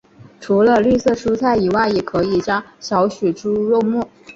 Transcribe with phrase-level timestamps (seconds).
[0.39, 4.09] 除了绿色蔬菜以外也可以加少许猪肉末。